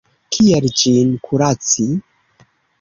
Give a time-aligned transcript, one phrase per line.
[0.35, 1.89] Kiel ĝin kuraci?